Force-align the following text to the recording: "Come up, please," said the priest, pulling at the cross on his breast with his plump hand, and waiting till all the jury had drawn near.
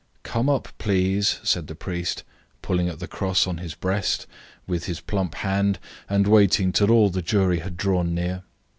"Come 0.23 0.49
up, 0.49 0.67
please," 0.79 1.39
said 1.43 1.67
the 1.67 1.75
priest, 1.75 2.23
pulling 2.63 2.89
at 2.89 2.97
the 2.97 3.07
cross 3.07 3.45
on 3.45 3.59
his 3.59 3.75
breast 3.75 4.25
with 4.65 4.85
his 4.85 4.99
plump 4.99 5.35
hand, 5.35 5.77
and 6.09 6.25
waiting 6.25 6.71
till 6.71 6.89
all 6.89 7.11
the 7.11 7.21
jury 7.21 7.59
had 7.59 7.77
drawn 7.77 8.15
near. 8.15 8.41